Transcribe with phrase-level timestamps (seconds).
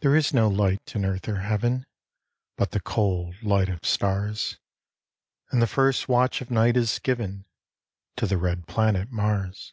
[0.00, 1.86] There is no light in earth or heaven,
[2.56, 4.58] But the cold light of stars;
[5.52, 7.44] And the first watch of night is given
[8.16, 9.72] To the red planet Mars.